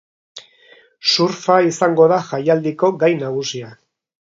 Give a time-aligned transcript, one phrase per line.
[1.11, 3.77] Surfa izango da jaialdiko gai nagusia.